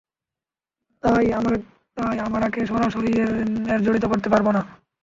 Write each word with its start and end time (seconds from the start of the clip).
তাই 1.03 1.25
আমরাকে 2.27 2.59
সরাস্যরি 2.65 3.11
এর 3.73 3.79
জড়িত 3.85 4.05
করতে 4.11 4.27
পারব 4.29 4.47
না। 4.51 4.61